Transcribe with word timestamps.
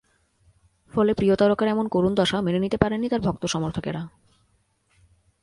ফলে 0.93 1.13
প্রিয় 1.13 1.35
তারকার 1.35 1.67
এমন 1.67 1.87
করুণ 1.87 2.15
দশা 2.15 2.41
মেনে 2.41 2.59
নিতে 2.59 2.77
পারেননি 2.77 3.09
তাঁর 3.09 3.21
ভক্ত-সমর্থকেরা। 3.21 4.01